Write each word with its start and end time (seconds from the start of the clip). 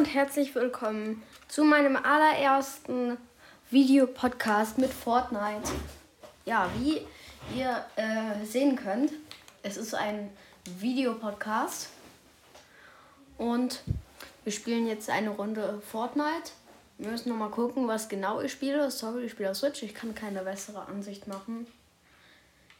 und 0.00 0.14
herzlich 0.14 0.54
willkommen 0.54 1.22
zu 1.46 1.62
meinem 1.62 1.94
allerersten 1.94 3.18
Videopodcast 3.70 4.78
mit 4.78 4.90
Fortnite. 4.90 5.70
Ja, 6.46 6.70
wie 6.78 7.02
ihr 7.54 7.84
äh, 7.96 8.42
sehen 8.46 8.76
könnt, 8.76 9.12
es 9.62 9.76
ist 9.76 9.94
ein 9.94 10.30
Videopodcast 10.78 11.90
und 13.36 13.82
wir 14.44 14.52
spielen 14.54 14.86
jetzt 14.86 15.10
eine 15.10 15.28
Runde 15.28 15.82
Fortnite. 15.92 16.52
Wir 16.96 17.10
müssen 17.10 17.28
nochmal 17.28 17.50
gucken, 17.50 17.86
was 17.86 18.08
genau 18.08 18.40
ich 18.40 18.52
spiele. 18.52 18.90
Sorry, 18.90 19.24
ich 19.24 19.32
spiele 19.32 19.50
auf 19.50 19.58
Switch. 19.58 19.82
Ich 19.82 19.92
kann 19.92 20.14
keine 20.14 20.40
bessere 20.40 20.86
Ansicht 20.86 21.28
machen. 21.28 21.66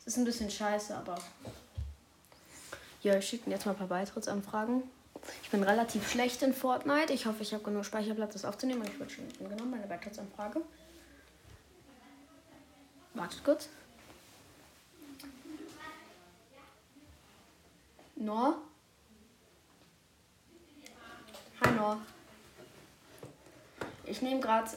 Es 0.01 0.07
ist 0.07 0.17
ein 0.17 0.25
bisschen 0.25 0.51
scheiße, 0.51 0.97
aber. 0.97 1.19
Ja, 3.03 3.19
ich 3.19 3.29
schicke 3.29 3.51
jetzt 3.51 3.67
mal 3.67 3.73
ein 3.73 3.79
paar 3.79 3.89
Beitrittsanfragen. 3.89 4.85
Ich 5.43 5.51
bin 5.51 5.63
relativ 5.63 6.11
schlecht 6.11 6.43
in 6.43 6.55
Fortnite. 6.55 7.13
Ich 7.13 7.27
hoffe, 7.27 7.43
ich 7.43 7.53
habe 7.53 7.65
genug 7.65 7.85
Speicherplatz, 7.85 8.35
das 8.35 8.45
aufzunehmen. 8.45 8.83
Ich 8.85 8.99
würde 8.99 9.13
schon 9.13 9.29
genommen, 9.39 9.71
meine 9.71 9.87
Beitrittsanfrage. 9.87 10.63
Wartet 13.15 13.45
kurz. 13.45 13.69
Nor. 18.17 18.59
Hi 21.65 21.73
Nor. 21.73 22.01
Ich 24.05 24.23
nehme 24.23 24.41
gerade 24.41 24.71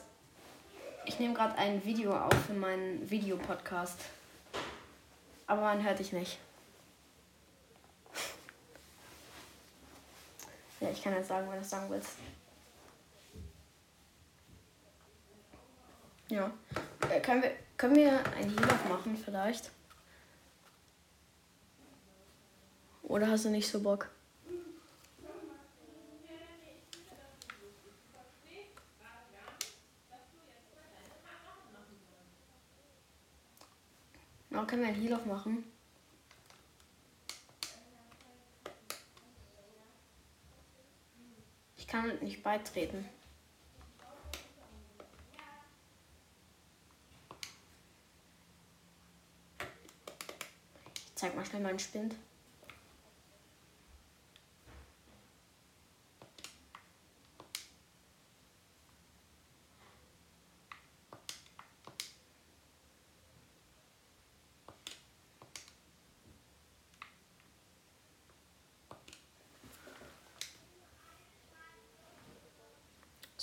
ich 1.06 1.20
nehme 1.20 1.34
gerade 1.34 1.58
ein 1.58 1.84
Video 1.84 2.16
auf 2.16 2.34
für 2.48 2.54
meinen 2.54 3.10
Videopodcast. 3.10 4.00
Aber 5.48 5.62
man 5.62 5.84
hört 5.84 6.00
dich 6.00 6.14
nicht. 6.14 6.40
Ja, 10.84 10.90
ich 10.90 11.02
kann 11.02 11.14
jetzt 11.14 11.30
sagen, 11.30 11.48
wenn 11.48 11.56
du 11.56 11.62
es 11.62 11.70
sagen 11.70 11.90
willst. 11.90 12.18
Ja. 16.28 16.52
Äh, 17.10 17.22
können, 17.22 17.42
wir, 17.42 17.52
können 17.78 17.96
wir 17.96 18.20
ein 18.36 18.50
Heal 18.50 18.80
machen 18.90 19.16
vielleicht? 19.16 19.72
Oder 23.04 23.30
hast 23.30 23.46
du 23.46 23.50
nicht 23.50 23.72
so 23.72 23.80
Bock? 23.80 24.10
Na, 34.50 34.66
können 34.66 34.82
wir 34.82 34.90
ein 34.90 34.96
Heal 34.96 35.18
machen? 35.26 35.73
Kann 41.94 42.18
nicht 42.22 42.42
beitreten. 42.42 43.08
Ich 50.96 51.14
zeig 51.14 51.36
mal 51.36 51.46
schnell 51.46 51.62
meinen 51.62 51.78
Spind. 51.78 52.16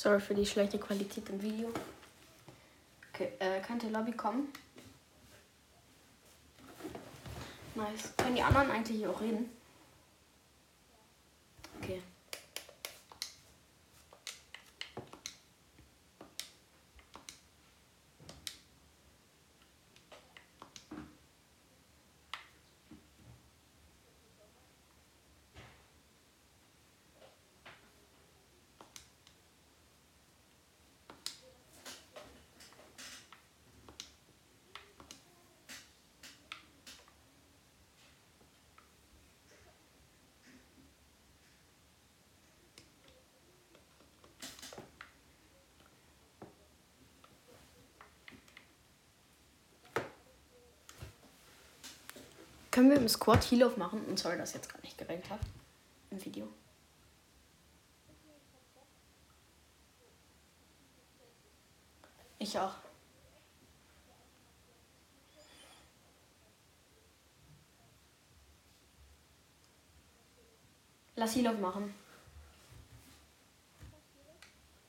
Sorry 0.02 0.18
für 0.18 0.34
die 0.34 0.46
schlechte 0.46 0.78
Qualität 0.78 1.28
im 1.28 1.42
Video. 1.42 1.68
Okay, 3.12 3.32
äh, 3.38 3.60
könnte 3.60 3.90
Lobby 3.90 4.12
kommen? 4.12 4.48
Nice. 7.74 8.16
Können 8.16 8.36
die 8.36 8.42
anderen 8.42 8.70
eigentlich 8.70 9.06
auch 9.06 9.20
reden? 9.20 9.50
Okay. 11.82 12.00
Können 52.80 52.92
wir 52.92 52.96
im 52.96 53.08
Squad 53.10 53.42
Heal 53.50 53.70
machen? 53.76 54.02
Und 54.06 54.18
sorry, 54.18 54.38
dass 54.38 54.54
jetzt 54.54 54.72
gar 54.72 54.80
nicht 54.80 54.96
geregelt 54.96 55.28
hat. 55.28 55.40
Im 56.10 56.24
Video. 56.24 56.48
Ich 62.38 62.58
auch. 62.58 62.72
Lass 71.16 71.36
Heal 71.36 71.52
machen. 71.58 71.94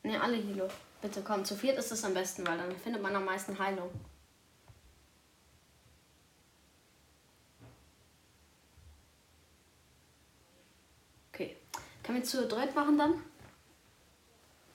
Ne, 0.03 0.21
alle 0.21 0.37
Heal 0.37 0.71
Bitte 1.01 1.21
komm, 1.23 1.43
zu 1.43 1.57
viert 1.57 1.77
ist 1.77 1.91
es 1.91 2.05
am 2.05 2.13
besten, 2.13 2.47
weil 2.47 2.57
dann 2.57 2.71
findet 2.77 3.01
man 3.01 3.13
am 3.17 3.25
meisten 3.25 3.59
Heilung. 3.59 3.91
Können 12.03 12.19
wir 12.19 12.23
zu 12.23 12.47
dritt 12.47 12.75
machen 12.75 12.97
dann? 12.97 13.13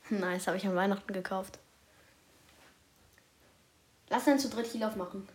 Nice, 0.10 0.47
habe 0.47 0.56
ich 0.56 0.66
an 0.66 0.76
Weihnachten 0.76 1.12
gekauft. 1.12 1.59
Lass 4.09 4.25
dann 4.25 4.38
zu 4.38 4.48
dritt 4.48 4.72
Heal 4.72 4.94
machen. 4.97 5.28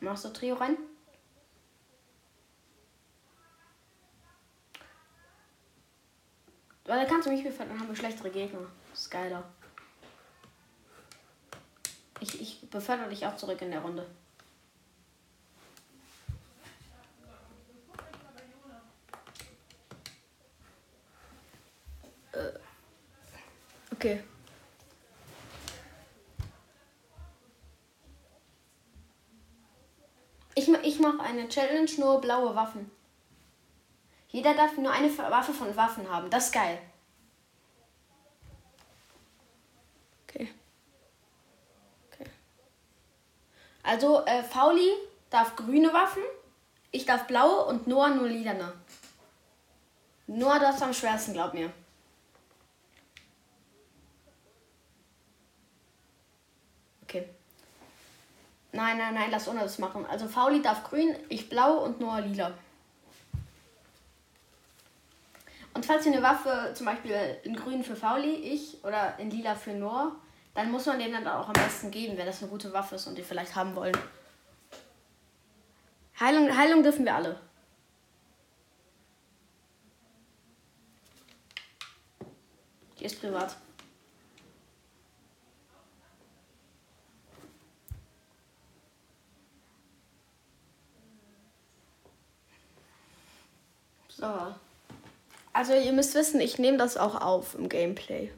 Machst 0.00 0.24
du 0.24 0.28
Trio 0.30 0.56
rein? 0.56 0.76
Weil 6.84 7.00
da 7.00 7.08
kannst 7.08 7.26
du 7.26 7.30
mich 7.30 7.44
befreien, 7.44 7.68
dann 7.68 7.78
haben 7.78 7.88
wir 7.88 7.96
schlechtere 7.96 8.30
Gegner. 8.30 8.66
Das 8.90 9.02
ist 9.02 9.10
geiler. 9.10 9.44
Ich, 12.22 12.40
ich 12.40 12.70
befördere 12.70 13.08
dich 13.08 13.26
auch 13.26 13.34
zurück 13.34 13.60
in 13.62 13.72
der 13.72 13.80
Runde. 13.80 14.06
Äh, 22.30 22.52
okay. 23.92 24.22
Ich, 30.54 30.68
ich 30.68 31.00
mache 31.00 31.20
eine 31.22 31.48
Challenge, 31.48 31.90
nur 31.98 32.20
blaue 32.20 32.54
Waffen. 32.54 32.88
Jeder 34.28 34.54
darf 34.54 34.76
nur 34.76 34.92
eine 34.92 35.18
Waffe 35.18 35.52
von 35.52 35.74
Waffen 35.74 36.08
haben. 36.08 36.30
Das 36.30 36.46
ist 36.46 36.52
geil. 36.52 36.78
Also 43.82 44.24
äh, 44.26 44.42
Fauli 44.42 44.90
darf 45.30 45.56
grüne 45.56 45.92
Waffen, 45.92 46.22
ich 46.90 47.04
darf 47.04 47.26
blaue 47.26 47.64
und 47.66 47.86
Noah 47.86 48.10
nur 48.10 48.28
lilane. 48.28 48.72
Noah 50.26 50.58
das 50.58 50.80
am 50.82 50.94
schwersten, 50.94 51.32
glaub 51.32 51.52
mir. 51.52 51.70
Okay. 57.02 57.28
Nein, 58.72 58.98
nein, 58.98 59.14
nein, 59.14 59.30
lass 59.30 59.48
ohne 59.48 59.60
das 59.60 59.78
machen. 59.78 60.06
Also 60.06 60.28
Fauli 60.28 60.62
darf 60.62 60.84
grün, 60.84 61.16
ich 61.28 61.48
blau 61.48 61.78
und 61.84 62.00
Noah 62.00 62.20
lila. 62.20 62.54
Und 65.74 65.86
falls 65.86 66.06
ihr 66.06 66.12
eine 66.12 66.22
Waffe, 66.22 66.72
zum 66.74 66.86
Beispiel 66.86 67.16
in 67.44 67.56
grün 67.56 67.82
für 67.82 67.96
Fauli, 67.96 68.34
ich, 68.34 68.84
oder 68.84 69.18
in 69.18 69.30
lila 69.30 69.54
für 69.54 69.72
Noah, 69.72 70.16
dann 70.54 70.70
muss 70.70 70.86
man 70.86 70.98
denen 70.98 71.24
dann 71.24 71.28
auch 71.28 71.46
am 71.46 71.54
besten 71.54 71.90
geben, 71.90 72.16
wenn 72.16 72.26
das 72.26 72.42
eine 72.42 72.50
gute 72.50 72.72
Waffe 72.72 72.96
ist 72.96 73.06
und 73.06 73.16
die 73.16 73.22
vielleicht 73.22 73.54
haben 73.54 73.74
wollen. 73.74 73.96
Heilung, 76.20 76.56
Heilung 76.56 76.82
dürfen 76.82 77.04
wir 77.04 77.14
alle. 77.14 77.40
Die 82.98 83.04
ist 83.04 83.20
privat. 83.20 83.56
So. 94.08 94.54
Also 95.52 95.74
ihr 95.74 95.92
müsst 95.92 96.14
wissen, 96.14 96.40
ich 96.40 96.58
nehme 96.58 96.78
das 96.78 96.96
auch 96.96 97.20
auf 97.20 97.56
im 97.56 97.68
Gameplay. 97.68 98.30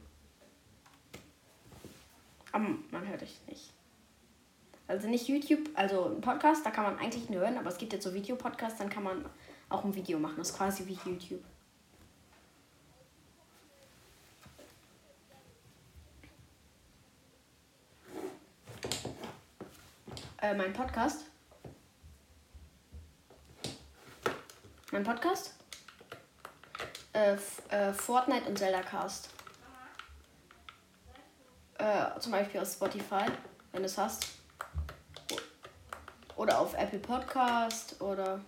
Aber 2.54 2.66
man 2.92 3.08
hört 3.08 3.20
euch 3.20 3.40
nicht. 3.48 3.72
Also 4.86 5.08
nicht 5.08 5.26
YouTube, 5.26 5.70
also 5.74 6.04
ein 6.04 6.20
Podcast, 6.20 6.64
da 6.64 6.70
kann 6.70 6.84
man 6.84 6.98
eigentlich 7.00 7.28
nur 7.28 7.40
hören, 7.40 7.58
aber 7.58 7.68
es 7.68 7.78
gibt 7.78 7.92
jetzt 7.92 8.04
so 8.04 8.14
Videopodcasts, 8.14 8.78
dann 8.78 8.88
kann 8.88 9.02
man 9.02 9.28
auch 9.68 9.82
ein 9.84 9.92
Video 9.92 10.20
machen. 10.20 10.36
Das 10.36 10.50
ist 10.50 10.56
quasi 10.56 10.86
wie 10.86 10.96
YouTube. 11.04 11.42
Äh, 20.40 20.54
mein 20.54 20.72
Podcast. 20.72 21.24
Mein 24.92 25.02
Podcast? 25.02 25.54
Äh, 27.14 27.36
äh, 27.70 27.92
Fortnite 27.92 28.48
und 28.48 28.56
Zelda 28.56 28.82
Cast. 28.82 29.34
Äh, 31.84 32.18
zum 32.18 32.32
Beispiel 32.32 32.62
auf 32.62 32.72
Spotify, 32.72 33.26
wenn 33.72 33.82
du 33.82 33.86
es 33.86 33.98
hast. 33.98 34.26
Oder 36.34 36.58
auf 36.58 36.72
Apple 36.72 36.98
Podcast 36.98 38.00
oder. 38.00 38.40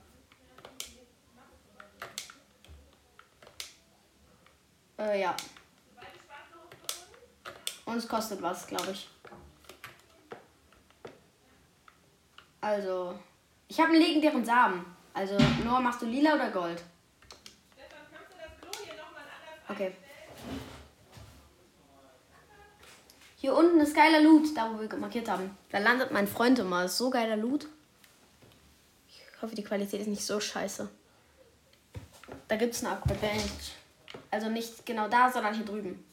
Äh, 4.98 5.20
ja. 5.20 5.36
Und 7.84 7.98
es 7.98 8.08
kostet 8.08 8.40
was, 8.40 8.66
glaube 8.66 8.92
ich. 8.92 9.06
Also, 12.62 13.18
ich 13.68 13.78
habe 13.78 13.90
einen 13.90 14.00
legendären 14.00 14.46
Samen. 14.46 14.96
Also, 15.12 15.36
Noah, 15.62 15.80
machst 15.80 16.00
du 16.00 16.06
lila 16.06 16.36
oder 16.36 16.50
Gold? 16.50 16.82
Okay. 19.68 19.92
Hier 23.46 23.54
unten 23.54 23.78
ist 23.78 23.94
geiler 23.94 24.22
Loot, 24.22 24.56
da 24.56 24.68
wo 24.74 24.80
wir 24.80 24.92
markiert 24.96 25.28
haben. 25.28 25.56
Da 25.70 25.78
landet 25.78 26.10
mein 26.10 26.26
Freund 26.26 26.58
immer. 26.58 26.88
So 26.88 27.10
geiler 27.10 27.36
Loot. 27.36 27.68
Ich 29.08 29.40
hoffe, 29.40 29.54
die 29.54 29.62
Qualität 29.62 30.00
ist 30.00 30.08
nicht 30.08 30.26
so 30.26 30.40
scheiße. 30.40 30.88
Da 32.48 32.56
gibt 32.56 32.74
es 32.74 32.82
eine 32.82 32.94
Upgrade. 32.94 33.40
Also 34.32 34.48
nicht 34.48 34.84
genau 34.84 35.06
da, 35.06 35.30
sondern 35.30 35.54
hier 35.54 35.64
drüben. 35.64 36.04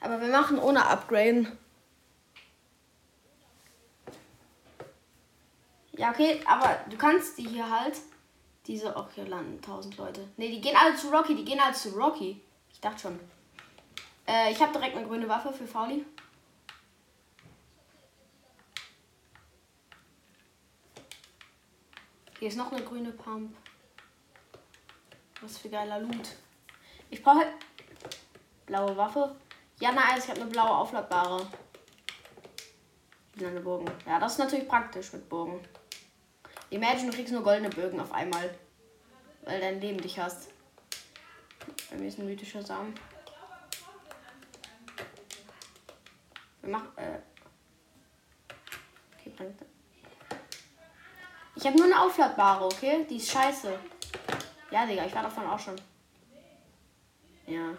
Aber 0.00 0.20
wir 0.20 0.28
machen 0.28 0.60
ohne 0.60 0.86
Upgrade. 0.86 1.50
Ja, 5.94 6.10
okay, 6.10 6.40
aber 6.46 6.78
du 6.88 6.96
kannst 6.96 7.38
die 7.38 7.48
hier 7.48 7.68
halt. 7.68 7.96
Diese, 8.68 8.96
auch 8.96 9.10
hier 9.16 9.26
landen 9.26 9.56
1000 9.56 9.96
Leute. 9.96 10.20
Ne, 10.36 10.48
die 10.48 10.60
gehen 10.60 10.76
alle 10.76 10.94
zu 10.94 11.08
Rocky, 11.08 11.34
die 11.34 11.44
gehen 11.44 11.58
alle 11.58 11.74
zu 11.74 11.88
Rocky. 11.88 12.40
Ich 12.72 12.80
dachte 12.80 13.00
schon. 13.00 13.18
Äh, 14.28 14.52
ich 14.52 14.60
habe 14.60 14.72
direkt 14.72 14.96
eine 14.96 15.08
grüne 15.08 15.28
Waffe 15.28 15.52
für 15.52 15.66
Fauli. 15.66 16.04
Hier 22.38 22.48
ist 22.48 22.56
noch 22.56 22.70
eine 22.70 22.82
grüne 22.82 23.12
Pump. 23.12 23.56
Was 25.40 25.58
für 25.58 25.70
geiler 25.70 26.00
Loot. 26.00 26.36
Ich 27.08 27.22
brauche 27.22 27.46
blaue 28.66 28.96
Waffe. 28.96 29.34
Ja, 29.80 29.92
nein, 29.92 30.18
ich 30.18 30.28
habe 30.28 30.42
eine 30.42 30.50
blaue 30.50 30.70
aufladbare. 30.70 31.46
Eine 33.38 33.60
Bogen. 33.60 33.90
Ja, 34.06 34.18
das 34.18 34.32
ist 34.32 34.38
natürlich 34.38 34.68
praktisch 34.68 35.12
mit 35.12 35.28
Bogen. 35.28 35.60
Imagine, 36.70 37.10
du 37.10 37.16
kriegst 37.16 37.32
nur 37.32 37.42
goldene 37.42 37.70
Bögen 37.70 38.00
auf 38.00 38.12
einmal. 38.12 38.54
Weil 39.42 39.60
dein 39.60 39.80
Leben 39.80 40.00
dich 40.00 40.18
hast. 40.18 40.48
Bei 41.90 41.96
mir 41.96 42.08
ist 42.08 42.18
ein 42.18 42.26
mythischer 42.26 42.62
Samen. 42.62 42.94
Wir 46.60 46.70
machen. 46.70 46.88
Äh. 46.96 47.18
Okay, 49.18 49.30
bringt. 49.36 49.75
Ich 51.66 51.72
habe 51.72 51.82
nur 51.82 51.92
eine 51.92 52.00
aufladbare, 52.00 52.64
okay? 52.64 53.04
Die 53.10 53.16
ist 53.16 53.28
scheiße. 53.28 53.76
Ja, 54.70 54.86
Digga, 54.86 55.04
ich 55.04 55.12
war 55.12 55.24
davon 55.24 55.48
auch 55.48 55.58
schon. 55.58 55.74
Ja. 57.48 57.76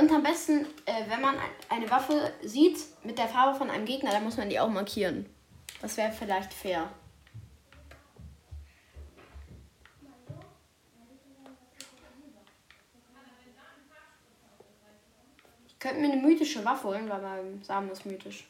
Und 0.00 0.12
am 0.12 0.22
besten, 0.22 0.66
äh, 0.84 1.08
wenn 1.08 1.22
man 1.22 1.36
eine 1.70 1.90
Waffe 1.90 2.30
sieht 2.42 2.78
mit 3.04 3.16
der 3.16 3.26
Farbe 3.26 3.56
von 3.56 3.70
einem 3.70 3.86
Gegner, 3.86 4.10
dann 4.10 4.22
muss 4.22 4.36
man 4.36 4.50
die 4.50 4.60
auch 4.60 4.68
markieren. 4.68 5.24
Das 5.80 5.96
wäre 5.96 6.12
vielleicht 6.12 6.52
fair. 6.52 6.86
Ich 15.68 15.78
könnte 15.78 16.00
mir 16.00 16.12
eine 16.12 16.20
mythische 16.20 16.62
Waffe 16.66 16.88
holen, 16.88 17.08
weil 17.08 17.22
mein 17.22 17.62
Samen 17.62 17.90
ist 17.90 18.04
mythisch. 18.04 18.46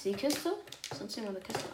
Ist 0.00 0.06
die 0.06 0.14
Kiste? 0.14 0.56
Sonst 0.96 1.12
hier 1.12 1.24
noch 1.24 1.28
eine 1.28 1.40
Kiste. 1.40 1.68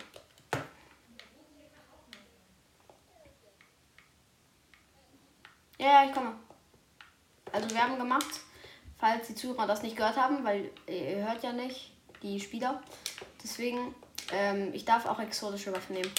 Ja, 5.78 5.86
ja, 5.86 6.06
ich 6.06 6.12
komme. 6.12 6.34
Also 7.52 7.70
wir 7.70 7.80
haben 7.80 7.96
gemacht, 7.96 8.26
falls 8.98 9.28
die 9.28 9.36
Zuhörer 9.36 9.68
das 9.68 9.84
nicht 9.84 9.96
gehört 9.96 10.16
haben, 10.16 10.42
weil 10.42 10.72
ihr 10.88 11.24
hört 11.24 11.44
ja 11.44 11.52
nicht 11.52 11.92
die 12.24 12.40
Spieler. 12.40 12.82
Deswegen, 13.44 13.94
ähm, 14.32 14.74
ich 14.74 14.84
darf 14.84 15.06
auch 15.06 15.20
exotische 15.20 15.72
Waffen 15.72 15.94
nehmen. 15.94 16.10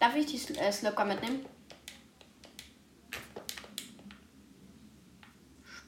Darf 0.00 0.16
ich 0.16 0.24
die 0.24 0.54
äh, 0.54 0.72
Slurper 0.72 1.04
mitnehmen? 1.04 1.44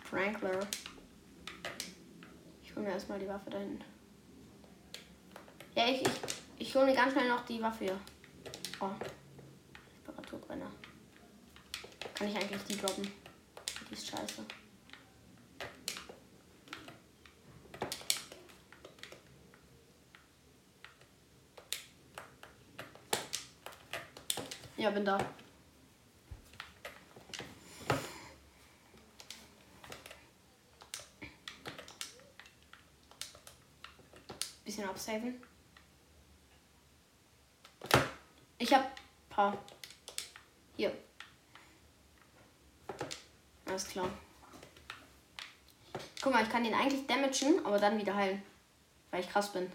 Sprankler. 0.04 0.68
Hole 2.78 2.86
mir 2.86 2.94
erstmal 2.94 3.18
die 3.18 3.26
Waffe 3.26 3.50
dahin. 3.50 3.80
Ja, 5.74 5.88
ich, 5.88 6.00
ich, 6.00 6.10
ich 6.58 6.76
hole 6.76 6.86
mir 6.86 6.94
ganz 6.94 7.12
schnell 7.12 7.28
noch 7.28 7.44
die 7.44 7.60
Waffe 7.60 7.86
hier. 7.86 8.00
Oh. 8.78 8.90
Temperaturbrenner. 10.06 10.70
Kann 12.14 12.28
ich 12.28 12.36
eigentlich 12.36 12.62
die 12.62 12.76
droppen? 12.76 13.10
Die 13.90 13.94
ist 13.94 14.06
scheiße. 14.06 14.44
Ja, 24.76 24.90
bin 24.90 25.04
da. 25.04 25.18
Bisschen 34.78 34.88
absaven. 34.88 35.42
Ich 38.58 38.72
hab 38.72 38.90
paar. 39.28 39.56
Hier. 40.76 40.92
Alles 43.66 43.88
klar. 43.88 44.08
Guck 46.20 46.32
mal, 46.32 46.42
ich 46.42 46.50
kann 46.50 46.64
den 46.64 46.74
eigentlich 46.74 47.06
damagen, 47.06 47.64
aber 47.64 47.78
dann 47.78 47.98
wieder 47.98 48.14
heilen. 48.14 48.42
Weil 49.10 49.20
ich 49.20 49.30
krass 49.30 49.52
bin. 49.52 49.70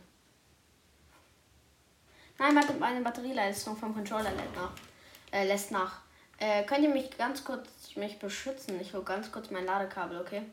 Nein, 2.38 2.55
meine 2.79 3.01
Batterieleistung 3.01 3.77
vom 3.77 3.93
Controller 3.93 4.31
lässt 4.31 4.55
nach. 4.55 4.72
Äh, 5.31 5.48
lässt 5.48 5.72
nach. 5.72 6.01
Äh, 6.38 6.63
könnt 6.63 6.83
ihr 6.83 6.89
mich 6.89 7.17
ganz 7.17 7.43
kurz 7.43 7.95
mich 7.95 8.19
beschützen? 8.19 8.79
Ich 8.81 8.93
hole 8.93 9.03
ganz 9.03 9.31
kurz 9.31 9.50
mein 9.50 9.65
Ladekabel, 9.65 10.19
okay? 10.19 10.43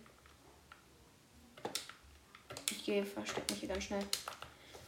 Ich 2.70 2.84
gehe, 2.84 3.04
versteck 3.04 3.48
mich 3.50 3.60
hier 3.60 3.68
ganz 3.68 3.84
schnell. 3.84 4.04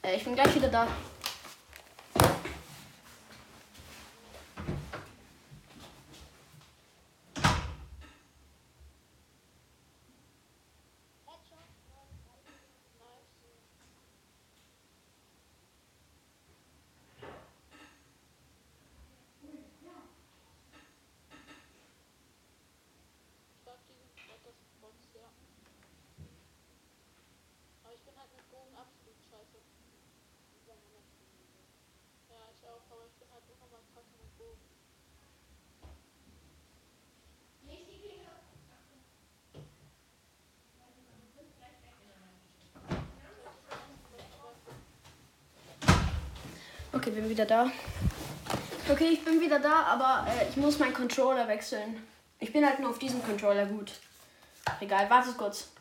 Äh, 0.03 0.17
ich 0.17 0.25
bin 0.25 0.35
gleich 0.35 0.55
wieder 0.55 0.69
da. 0.69 0.89
ich 27.95 28.03
bin 28.05 28.19
halt 28.19 28.31
mit 28.35 28.52
Okay, 46.95 47.11
bin 47.11 47.29
wieder 47.29 47.47
da. 47.47 47.71
Okay, 48.89 49.09
ich 49.13 49.25
bin 49.25 49.41
wieder 49.41 49.59
da, 49.59 49.83
aber 49.85 50.27
äh, 50.31 50.49
ich 50.49 50.57
muss 50.57 50.79
meinen 50.79 50.93
Controller 50.93 51.49
wechseln. 51.49 52.01
Ich 52.39 52.53
bin 52.53 52.65
halt 52.65 52.81
nur 52.81 52.91
auf 52.91 52.99
diesem 52.99 53.23
Controller 53.25 53.67
gut. 53.67 53.93
Egal, 54.79 55.09
warte 55.09 55.33
kurz. 55.33 55.73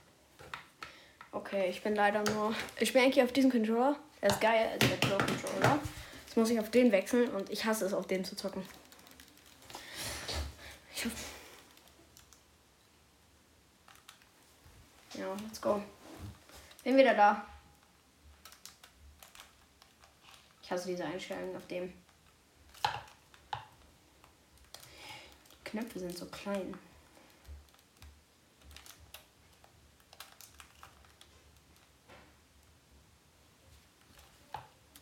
Okay, 1.32 1.70
ich 1.70 1.84
bin 1.84 1.96
leider 1.96 2.24
nur. 2.32 2.56
Ich 2.80 2.94
bin 2.94 3.04
eigentlich 3.04 3.24
auf 3.24 3.34
diesem 3.34 3.52
Controller. 3.52 3.98
Der 4.22 4.30
ist 4.30 4.42
geil, 4.42 4.70
also 4.72 4.88
der 4.88 5.10
Controller. 5.10 5.80
Jetzt 6.32 6.38
muss 6.38 6.50
ich 6.50 6.62
auf 6.62 6.72
den 6.72 6.94
wechseln 6.94 7.30
und 7.32 7.50
ich 7.50 7.66
hasse 7.66 7.86
es, 7.86 7.94
auf 7.94 8.08
den 8.08 8.24
zu 8.24 8.38
zocken. 8.38 8.66
Ich 10.96 11.04
hoffe. 11.04 11.18
Ja, 15.16 15.34
let's 15.34 15.60
go. 15.60 15.84
Bin 16.86 16.96
wieder 16.96 17.16
da. 17.16 17.46
Ich 20.64 20.72
hasse 20.72 20.88
diese 20.88 21.04
Einstellung 21.04 21.54
auf 21.54 21.68
dem. 21.68 21.92
Die 25.52 25.64
Knöpfe 25.66 26.00
sind 26.00 26.18
so 26.18 26.28
klein. 26.28 26.74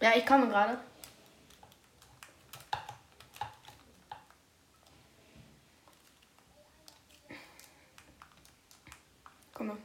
Ja, 0.01 0.13
ich 0.15 0.25
komme 0.25 0.47
gerade. 0.47 0.79
Komme. 9.59 9.77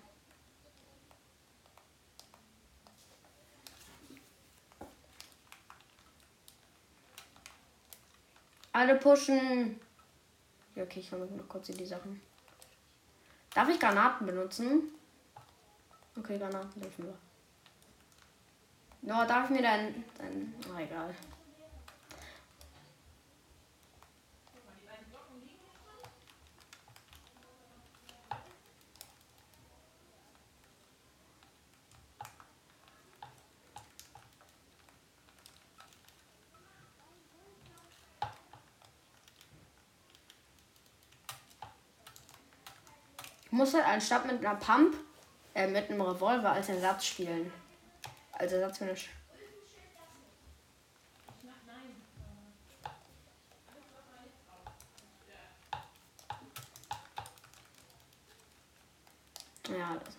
Alle 8.85 8.97
pushen. 8.97 9.81
Ja, 10.75 10.83
okay, 10.83 11.01
ich 11.01 11.11
hole 11.11 11.25
noch 11.25 11.49
kurz 11.49 11.71
in 11.71 11.79
die 11.79 11.87
Sachen. 11.87 12.21
Darf 13.55 13.67
ich 13.71 13.81
Granaten 13.81 14.27
benutzen? 14.27 14.93
Okay, 16.19 16.37
Granaten 16.37 16.83
dürfen 16.83 17.07
wir. 17.07 17.15
No, 19.01 19.25
darf 19.27 19.45
ich 19.45 19.57
mir 19.57 19.63
dann. 19.63 20.05
dann 20.19 20.55
oh, 20.71 20.79
egal. 20.79 21.15
Muss 43.55 43.73
halt 43.73 43.87
anstatt 43.87 44.27
mit 44.27 44.45
einer 44.45 44.57
Pump, 44.57 44.97
äh, 45.55 45.69
mit 45.69 45.89
einem 45.89 46.01
Revolver 46.01 46.51
als 46.53 46.69
Ersatz 46.69 47.07
spielen. 47.07 47.53
Als 48.33 48.53
Ersatz 48.53 48.79
für 48.79 48.85
eine 48.85 48.97
Sch 48.97 49.09
Ja, 59.69 59.97
das. 60.05 60.15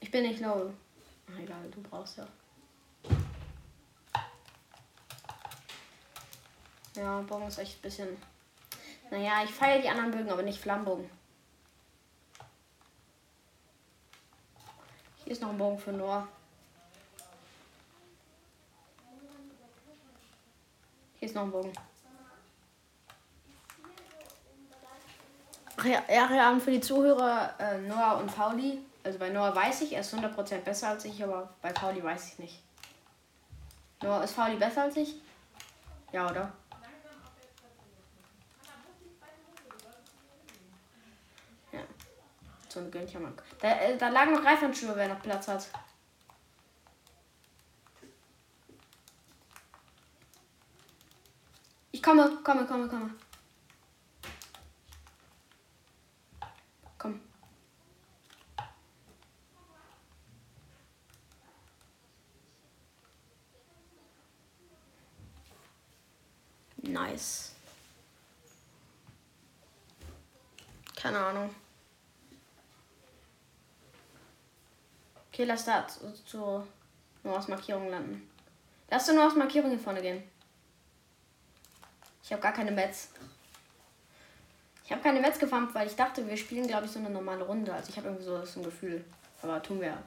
Ich 0.00 0.10
bin 0.10 0.22
nicht 0.22 0.40
low. 0.40 0.72
Ach, 1.26 1.38
egal, 1.38 1.70
du 1.70 1.82
brauchst 1.82 2.18
ja. 2.18 2.26
Ja, 6.94 7.20
Bogen 7.22 7.48
ist 7.48 7.58
echt 7.58 7.78
ein 7.78 7.82
bisschen. 7.82 8.33
Naja, 9.14 9.44
ich 9.44 9.50
feiere 9.52 9.80
die 9.80 9.88
anderen 9.88 10.10
Bögen, 10.10 10.28
aber 10.28 10.42
nicht 10.42 10.58
Flammenbogen. 10.58 11.08
Hier 15.22 15.32
ist 15.32 15.40
noch 15.40 15.50
ein 15.50 15.56
Bogen 15.56 15.78
für 15.78 15.92
Noah. 15.92 16.26
Hier 21.20 21.28
ist 21.28 21.34
noch 21.36 21.42
ein 21.42 21.52
Bogen. 21.52 21.72
Ja, 25.84 26.58
für 26.58 26.72
die 26.72 26.80
Zuhörer 26.80 27.54
äh, 27.60 27.78
Noah 27.82 28.18
und 28.18 28.34
Pauli. 28.34 28.80
Also 29.04 29.20
bei 29.20 29.28
Noah 29.28 29.54
weiß 29.54 29.82
ich, 29.82 29.92
er 29.92 30.00
ist 30.00 30.12
100% 30.12 30.62
besser 30.62 30.88
als 30.88 31.04
ich, 31.04 31.22
aber 31.22 31.54
bei 31.62 31.72
Pauli 31.72 32.02
weiß 32.02 32.32
ich 32.32 32.38
nicht. 32.40 32.60
Noah, 34.02 34.24
ist 34.24 34.34
Pauli 34.34 34.56
besser 34.56 34.82
als 34.82 34.96
ich? 34.96 35.14
Ja, 36.10 36.28
oder? 36.28 36.52
So 42.74 42.80
ein 42.80 42.90
Gönnchen. 42.90 43.32
Da, 43.60 43.68
äh, 43.68 43.96
da 43.96 44.08
lagen 44.08 44.32
noch 44.32 44.44
Reifhandschuhe, 44.44 44.96
wer 44.96 45.06
noch 45.06 45.22
Platz 45.22 45.46
hat. 45.46 45.68
Ich 51.92 52.02
komme, 52.02 52.36
komme, 52.42 52.66
komme, 52.66 52.88
komme. 52.88 53.10
Komm. 56.98 57.20
Nice. 66.78 67.54
Keine 70.96 71.18
Ahnung. 71.20 71.54
Okay, 75.34 75.46
lass 75.46 75.64
da 75.64 75.84
zu, 75.88 76.14
zu 76.24 76.64
Noahs 77.24 77.48
Markierung 77.48 77.90
landen. 77.90 78.30
Lass 78.88 79.06
du 79.06 79.14
Noahs 79.14 79.34
Markierung 79.34 79.68
hier 79.68 79.80
vorne 79.80 80.00
gehen. 80.00 80.22
Ich 82.22 82.30
habe 82.30 82.40
gar 82.40 82.52
keine 82.52 82.70
Mets. 82.70 83.08
Ich 84.84 84.92
habe 84.92 85.02
keine 85.02 85.20
Mets 85.20 85.40
gefarmt, 85.40 85.74
weil 85.74 85.88
ich 85.88 85.96
dachte, 85.96 86.24
wir 86.28 86.36
spielen, 86.36 86.68
glaube 86.68 86.86
ich, 86.86 86.92
so 86.92 87.00
eine 87.00 87.10
normale 87.10 87.42
Runde. 87.42 87.74
Also 87.74 87.90
ich 87.90 87.96
habe 87.96 88.06
irgendwie 88.06 88.24
so, 88.24 88.44
so 88.44 88.60
ein 88.60 88.64
Gefühl. 88.64 89.04
Aber 89.42 89.60
tun 89.60 89.80
wir. 89.80 89.98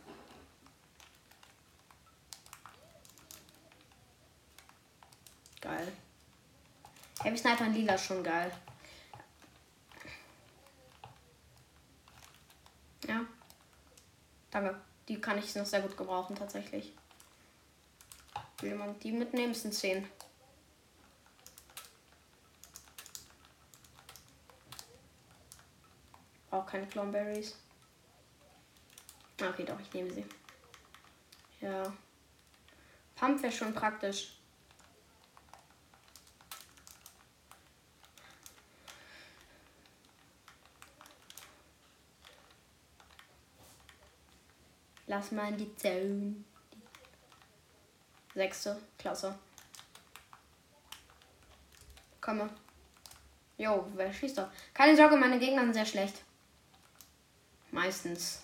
Geil. 5.59 5.91
Heavy 7.21 7.37
Sniper 7.37 7.65
in 7.65 7.73
Lila 7.73 7.95
ist 7.95 8.05
schon 8.05 8.23
geil. 8.23 8.49
Ja. 13.05 13.25
Danke. 14.49 14.87
Die 15.07 15.19
kann 15.19 15.37
ich 15.37 15.55
noch 15.55 15.65
sehr 15.65 15.81
gut 15.81 15.95
gebrauchen, 15.95 16.35
tatsächlich. 16.35 16.93
Will 18.59 18.71
jemand 18.71 19.03
die 19.03 19.11
mitnehmen? 19.11 19.51
Es 19.51 19.61
sind 19.61 19.73
10. 19.73 20.07
Auch 26.49 26.65
keine 26.65 26.87
Clownberries. 26.87 27.55
Okay, 29.41 29.65
doch, 29.65 29.79
ich 29.79 29.93
nehme 29.93 30.11
sie. 30.11 30.25
Ja. 31.61 31.93
Pump 33.15 33.41
wäre 33.43 33.51
schon 33.51 33.73
praktisch. 33.73 34.36
Lass 45.07 45.31
mal 45.31 45.49
in 45.49 45.57
die 45.57 45.75
Zone. 45.75 46.35
Sechste 48.33 48.79
Klasse. 48.99 49.37
Komme. 52.21 52.49
Jo, 53.57 53.87
wer 53.95 54.13
schießt 54.13 54.37
doch? 54.37 54.49
Keine 54.73 54.95
Sorge, 54.95 55.15
meine 55.15 55.39
Gegner 55.39 55.63
sind 55.63 55.73
sehr 55.73 55.85
schlecht. 55.85 56.21
Meistens. 57.71 58.43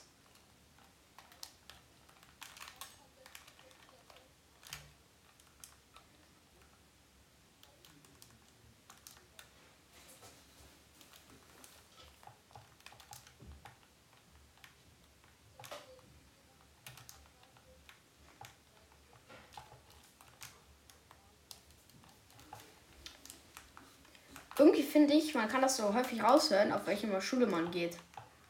Irgendwie 24.58 24.84
finde 24.84 25.14
ich, 25.14 25.34
man 25.34 25.48
kann 25.48 25.62
das 25.62 25.78
so 25.78 25.94
häufig 25.94 26.24
raushören, 26.24 26.72
auf 26.72 26.86
welche 26.86 27.22
Schule 27.22 27.48
man 27.48 27.72
geht. 27.72 27.98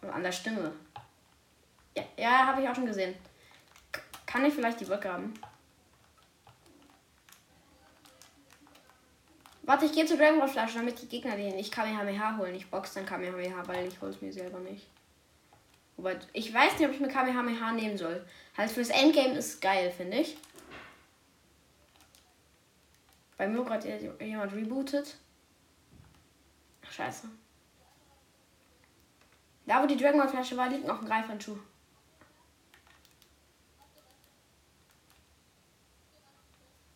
Also 0.02 0.14
an 0.14 0.24
der 0.24 0.32
Stimme. 0.32 0.74
Ja, 1.96 2.04
ja 2.18 2.48
habe 2.48 2.62
ich 2.62 2.70
auch 2.70 2.76
schon 2.76 2.86
gesehen. 2.86 3.16
Kann 4.26 4.46
ich 4.46 4.54
vielleicht 4.54 4.80
die 4.80 4.86
Brücke 4.86 5.12
haben? 5.12 5.34
Warte, 9.66 9.86
ich 9.86 9.94
gehe 9.94 10.06
zur 10.06 10.18
Dragon 10.18 10.40
Ball 10.40 10.50
Flasche, 10.50 10.78
damit 10.80 11.02
die 11.02 11.08
Gegner 11.08 11.38
den 11.38 11.56
nicht 11.56 11.72
Kamehameha 11.72 12.38
holen. 12.38 12.54
Ich 12.54 12.70
box 12.70 12.94
dann 12.94 13.06
Kamehameha, 13.06 13.66
weil 13.66 13.88
ich 13.88 14.02
hole 14.02 14.12
es 14.12 14.22
mir 14.22 14.34
selber 14.34 14.60
nicht. 14.60 14.88
Wobei, 15.96 16.20
ich 16.34 16.54
weiß 16.54 16.78
nicht, 16.78 16.88
ob 16.88 16.94
ich 16.94 17.00
mir 17.00 17.08
Kamehameha 17.08 17.72
nehmen 17.72 17.98
soll. 17.98 18.26
Halt 18.58 18.72
fürs 18.72 18.90
Endgame 18.90 19.38
ist 19.38 19.62
geil, 19.62 19.92
finde 19.96 20.18
ich. 20.18 20.38
Bei 23.38 23.48
mir 23.48 23.64
gerade 23.64 24.16
jemand 24.20 24.54
rebootet. 24.54 25.18
Scheiße. 26.92 27.28
Da, 29.66 29.82
wo 29.82 29.88
die 29.88 29.98
Dragon 29.98 30.20
Ball 30.20 30.30
Flasche 30.30 30.58
war, 30.58 30.70
liegt 30.70 30.86
noch 30.86 31.00
ein 31.00 31.08
Greifhandschuh. 31.08 31.58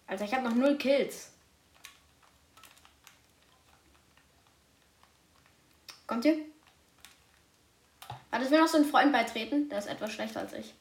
Alter, 0.05 0.25
ich 0.25 0.33
habe 0.33 0.47
noch 0.47 0.55
null 0.55 0.77
Kills. 0.77 1.33
Kommt 6.07 6.23
ihr? 6.23 6.37
Warte, 8.29 8.45
ich 8.45 8.51
will 8.51 8.61
noch 8.61 8.67
so 8.67 8.77
ein 8.77 8.85
Freund 8.85 9.11
beitreten. 9.11 9.67
Der 9.67 9.79
ist 9.79 9.87
etwas 9.87 10.13
schlechter 10.13 10.39
als 10.39 10.53
ich. 10.53 10.73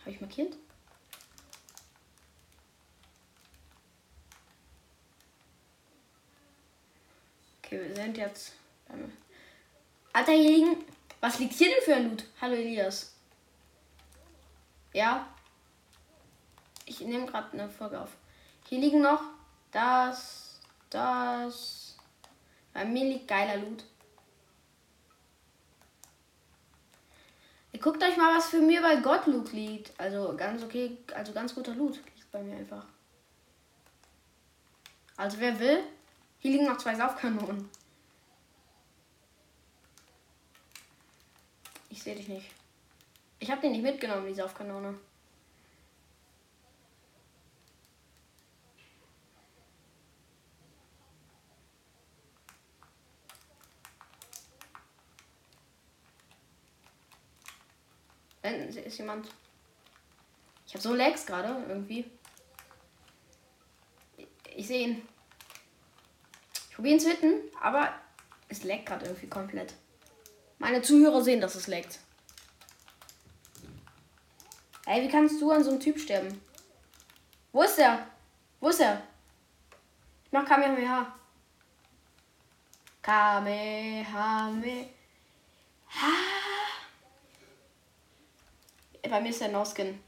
Habe 0.00 0.10
ich 0.10 0.20
markiert? 0.20 0.56
Okay, 7.58 7.80
wir 7.80 7.96
sind 8.16 8.24
jetzt. 8.24 8.52
Alter, 10.12 10.32
hier 10.32 10.50
liegen. 10.50 10.84
Was 11.20 11.38
liegt 11.38 11.54
hier 11.54 11.68
denn 11.68 11.82
für 11.82 11.94
ein 11.94 12.10
Loot? 12.10 12.24
Hallo 12.40 12.54
Elias. 12.54 13.14
Ja. 14.92 15.26
Ich 16.86 17.00
nehme 17.00 17.26
gerade 17.26 17.52
eine 17.52 17.68
Folge 17.68 18.00
auf. 18.00 18.10
Hier 18.68 18.78
liegen 18.78 19.02
noch 19.02 19.22
das, 19.72 20.60
das. 20.88 21.96
Bei 22.72 22.84
mir 22.84 23.04
liegt 23.04 23.28
geiler 23.28 23.56
Loot. 23.56 23.84
Ihr 27.72 27.80
guckt 27.80 28.02
euch 28.02 28.16
mal, 28.16 28.34
was 28.34 28.48
für 28.48 28.60
mir 28.60 28.80
bei 28.80 28.96
Gott 28.96 29.26
Loot 29.26 29.52
liegt. 29.52 29.98
Also 30.00 30.34
ganz 30.36 30.62
okay, 30.62 30.96
also 31.14 31.32
ganz 31.32 31.54
guter 31.54 31.74
Loot 31.74 31.96
liegt 31.96 32.32
bei 32.32 32.42
mir 32.42 32.56
einfach. 32.56 32.86
Also 35.16 35.38
wer 35.40 35.58
will, 35.58 35.82
hier 36.38 36.52
liegen 36.52 36.66
noch 36.66 36.78
zwei 36.78 36.94
Saufkanonen. 36.94 37.68
Ich 41.96 42.02
sehe 42.02 42.14
dich 42.14 42.28
nicht. 42.28 42.50
Ich 43.38 43.50
habe 43.50 43.62
den 43.62 43.72
nicht 43.72 43.82
mitgenommen, 43.82 44.26
die 44.26 44.34
Saufkanone. 44.34 44.98
ist 58.84 58.98
jemand. 58.98 59.28
Ich 60.66 60.74
habe 60.74 60.82
so 60.82 60.94
Lags 60.94 61.24
gerade 61.24 61.64
irgendwie. 61.66 62.04
Ich 64.54 64.66
sehe 64.66 64.88
ihn. 64.88 65.08
Ich 66.68 66.74
probiere 66.74 66.96
ihn 66.96 67.00
zu 67.00 67.08
hitten, 67.08 67.40
aber 67.58 67.94
es 68.48 68.64
laggt 68.64 68.84
gerade 68.84 69.06
irgendwie 69.06 69.28
komplett. 69.28 69.74
Meine 70.58 70.82
Zuhörer 70.82 71.22
sehen, 71.22 71.40
dass 71.40 71.54
es 71.54 71.66
laggt. 71.66 71.98
Ey, 74.86 75.02
wie 75.02 75.10
kannst 75.10 75.40
du 75.40 75.50
an 75.50 75.64
so 75.64 75.70
einem 75.70 75.80
Typ 75.80 75.98
sterben? 75.98 76.40
Wo 77.52 77.62
ist 77.62 77.78
er? 77.78 78.06
Wo 78.60 78.68
ist 78.68 78.80
er? 78.80 79.02
Ich 80.24 80.32
mach 80.32 80.44
Kamehameha. 80.46 81.12
Kamehameha. 83.02 84.86
Bei 89.08 89.20
mir 89.20 89.30
ist 89.30 89.40
der 89.40 89.48
No-Skin. 89.48 90.00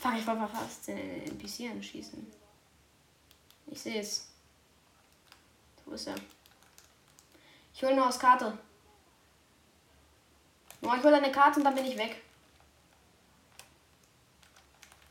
Fuck, 0.00 0.14
ich 0.18 0.26
wollte 0.26 0.48
fast 0.48 0.88
den 0.88 0.98
NPC 0.98 1.70
anschießen. 1.70 2.26
Ich 3.66 3.80
sehe 3.80 4.00
es. 4.00 4.28
Wo 5.84 5.92
ist 5.92 6.06
er? 6.08 6.14
Ich 7.78 7.84
hole 7.84 7.94
nur 7.94 8.08
aus 8.08 8.18
Karte. 8.18 8.58
Nur 10.80 10.96
ich 10.96 11.04
hole 11.04 11.14
eine 11.14 11.30
Karte 11.30 11.60
und 11.60 11.64
dann 11.64 11.76
bin 11.76 11.84
ich 11.84 11.96
weg. 11.96 12.20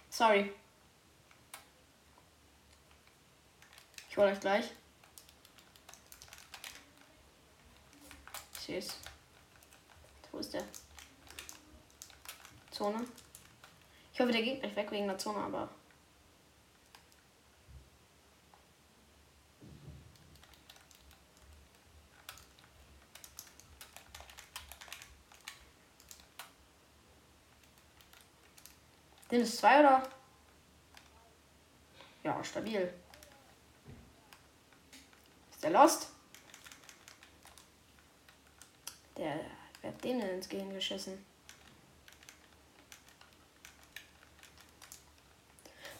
Sorry. 0.09 0.51
Ich 4.09 4.17
hole 4.17 4.33
euch 4.33 4.39
gleich. 4.41 4.69
Es. 8.67 8.97
Wo 10.29 10.39
ist 10.39 10.53
der? 10.53 10.65
Zone. 12.71 13.07
Ich 14.11 14.19
hoffe, 14.19 14.33
der 14.33 14.41
geht 14.41 14.61
nicht 14.61 14.75
weg 14.75 14.91
wegen 14.91 15.07
der 15.07 15.17
Zone, 15.17 15.37
aber. 15.37 15.69
Sind 29.29 29.41
es 29.41 29.57
zwei 29.57 29.79
oder? 29.79 30.03
Ja, 32.23 32.41
stabil. 32.43 32.93
Ist 35.51 35.63
der 35.63 35.71
Lost? 35.71 36.09
Der, 39.17 39.39
wer 39.81 39.91
hat 39.91 40.03
den 40.03 40.19
denn 40.19 40.29
ins 40.29 40.47
Gehirn 40.47 40.73
geschissen? 40.73 41.25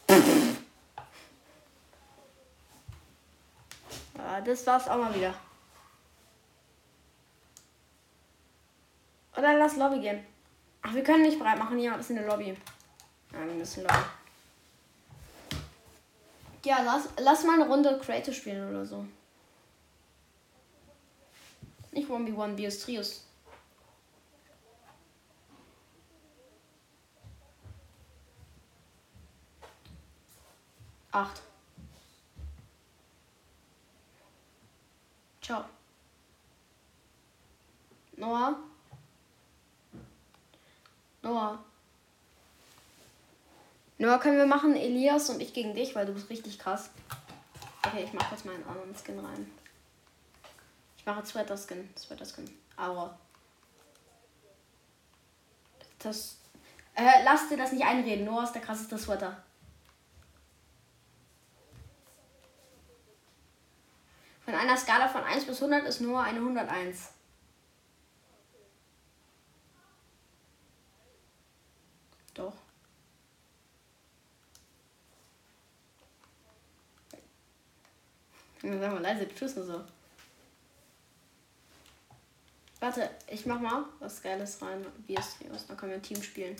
das 4.44 4.66
war's 4.66 4.88
auch 4.88 4.96
mal 4.96 5.14
wieder. 5.14 5.34
Oder 9.36 9.56
lass 9.56 9.76
Lobby 9.76 10.00
gehen. 10.00 10.26
Ach, 10.82 10.94
wir 10.94 11.02
können 11.02 11.22
nicht 11.22 11.38
bereit 11.38 11.58
machen. 11.58 11.78
Jemand 11.78 12.00
ist 12.00 12.10
in 12.10 12.16
der 12.16 12.26
Lobby. 12.26 12.56
Ja, 13.32 13.46
wir 13.46 13.54
müssen 13.54 13.82
Lobby. 13.82 14.04
Ja, 16.64 16.82
lass, 16.82 17.08
lass 17.18 17.44
mal 17.44 17.60
eine 17.60 17.68
Runde 17.68 17.98
Creative 17.98 18.34
spielen 18.34 18.68
oder 18.68 18.84
so. 18.84 19.06
Nicht 21.92 22.08
1v1, 22.08 22.54
Bios 22.54 22.78
Trios. 22.80 23.24
Acht. 31.10 31.40
Ciao. 35.40 35.64
Noah. 38.16 38.58
Noah. 41.22 41.64
Noah, 43.98 44.20
können 44.20 44.38
wir 44.38 44.46
machen 44.46 44.76
Elias 44.76 45.28
und 45.28 45.40
ich 45.40 45.52
gegen 45.52 45.74
dich, 45.74 45.94
weil 45.96 46.06
du 46.06 46.12
bist 46.12 46.30
richtig 46.30 46.58
krass. 46.58 46.90
Okay, 47.84 48.04
ich 48.04 48.12
mach 48.12 48.28
kurz 48.28 48.44
meinen 48.44 48.64
anderen 48.64 48.94
Skin 48.94 49.18
rein. 49.18 49.50
Ich 50.96 51.04
mache 51.04 51.26
Sweater 51.26 51.56
Skin. 51.56 51.88
Sweater 51.96 52.24
Skin. 52.24 52.48
Aura. 52.76 53.18
Das. 55.98 56.36
Äh, 56.94 57.24
lass 57.24 57.48
dir 57.48 57.56
das 57.56 57.72
nicht 57.72 57.84
einreden. 57.84 58.24
Noah 58.24 58.44
ist 58.44 58.52
der 58.52 58.62
krasseste 58.62 58.96
Sweater. 58.98 59.42
Von 64.44 64.54
einer 64.54 64.76
Skala 64.76 65.08
von 65.08 65.24
1 65.24 65.44
bis 65.44 65.60
100 65.60 65.86
ist 65.86 66.00
nur 66.00 66.22
eine 66.22 66.38
101. 66.38 67.10
Doch. 72.34 72.54
Sag 78.62 78.92
mal 78.92 79.00
leise, 79.00 79.28
tschüss 79.28 79.56
nur 79.56 79.64
so. 79.64 79.84
Warte, 82.80 83.10
ich 83.26 83.44
mach 83.46 83.60
mal 83.60 83.84
was 83.98 84.22
Geiles 84.22 84.60
rein. 84.62 84.86
Wie 85.06 85.14
ist. 85.14 85.38
Dann 85.68 85.76
können 85.76 85.92
wir 85.92 85.98
ein 85.98 86.02
Team 86.02 86.22
spielen. 86.22 86.56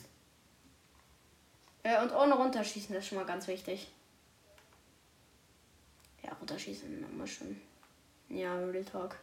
Äh, 1.82 2.02
und 2.02 2.12
ohne 2.12 2.34
runterschießen, 2.34 2.94
das 2.94 3.04
ist 3.04 3.08
schon 3.08 3.18
mal 3.18 3.26
ganz 3.26 3.46
wichtig. 3.46 3.88
Ja, 6.22 6.32
runterschießen 6.32 7.04
immer 7.10 7.26
schon. 7.26 7.60
Ja, 8.28 8.54
Real 8.54 8.84
Talk. 8.84 9.16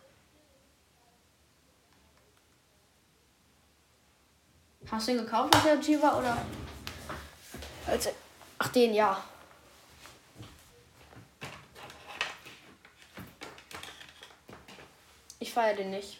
Hast 4.90 5.08
du 5.08 5.12
ihn 5.12 5.18
gekauft, 5.18 5.56
als 5.56 5.66
er 5.66 5.78
G 5.78 6.02
war, 6.02 6.18
oder? 6.20 6.38
Als, 7.88 8.10
ach, 8.60 8.68
den, 8.70 8.94
ja. 8.94 9.24
Feiere 15.56 15.78
den 15.78 15.92
nicht. 15.92 16.20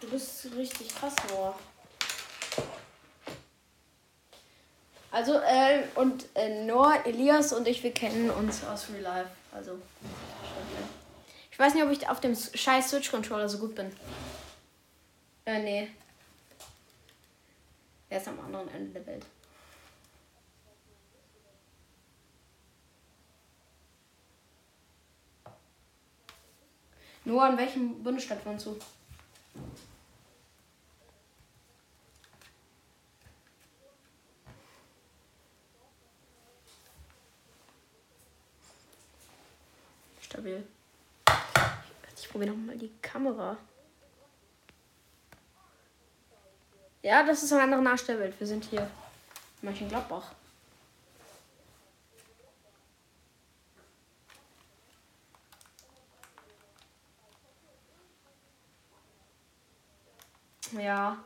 Du 0.00 0.10
bist 0.10 0.48
richtig 0.56 0.88
krass, 0.88 1.14
Noah. 1.30 1.54
Also, 5.12 5.34
äh, 5.34 5.84
und 5.94 6.26
äh, 6.34 6.64
Noah, 6.64 7.06
Elias 7.06 7.52
und 7.52 7.68
ich, 7.68 7.84
wir 7.84 7.92
kennen 7.92 8.30
uns 8.30 8.64
aus 8.64 8.88
Real 8.90 9.02
Life. 9.02 9.30
Also, 9.52 9.78
ich 11.52 11.58
weiß 11.58 11.74
nicht, 11.74 11.84
ob 11.84 11.90
ich 11.90 12.08
auf 12.08 12.20
dem 12.20 12.34
scheiß 12.34 12.90
Switch-Controller 12.90 13.48
so 13.48 13.58
gut 13.58 13.76
bin. 13.76 13.94
Äh, 15.44 15.62
nee. 15.62 15.90
Er 18.10 18.18
ist 18.18 18.28
am 18.28 18.40
anderen 18.40 18.68
Ende 18.70 18.92
der 18.92 19.06
Welt. 19.06 19.26
Noah, 27.24 27.50
in 27.50 27.58
welchem 27.58 28.02
Bundesstaat 28.02 28.44
wohnst 28.46 28.64
du? 28.64 28.78
Stabil. 40.22 40.66
Ich 42.16 42.30
probiere 42.30 42.52
nochmal 42.52 42.78
die 42.78 42.92
Kamera. 43.02 43.58
Ja, 47.08 47.22
das 47.22 47.42
ist 47.42 47.54
eine 47.54 47.62
andere 47.62 47.80
Nachstellwelt. 47.80 48.38
Wir 48.38 48.46
sind 48.46 48.66
hier 48.66 48.82
in 48.82 49.68
Mönchengladbach. 49.68 50.30
Ja. 60.72 61.16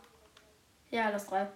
Ja, 0.93 1.11
das 1.11 1.27
drei. 1.27 1.49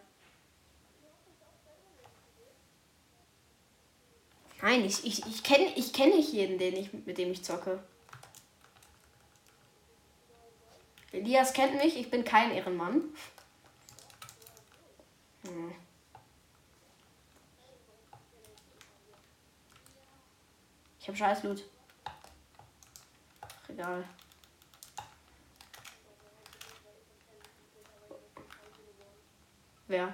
Nein, 4.61 4.85
ich, 4.87 5.07
ich, 5.07 5.25
ich 5.25 5.45
kenne 5.45 5.73
ich 5.77 5.93
kenn 5.93 6.11
nicht 6.11 6.33
jeden, 6.33 6.59
den 6.59 6.75
ich, 6.75 6.93
mit 6.93 7.17
dem 7.17 7.31
ich 7.31 7.45
zocke. 7.45 7.81
Elias 11.13 11.53
kennt 11.53 11.77
mich, 11.77 11.97
ich 11.97 12.11
bin 12.11 12.25
kein 12.25 12.51
Ehrenmann. 12.51 13.05
Ich 21.07 21.09
hab 21.09 21.17
scheiß 21.19 21.45
Loot. 21.45 21.63
Egal. 23.69 24.05
Wer? 29.87 30.13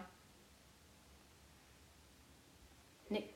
Nee. 3.08 3.32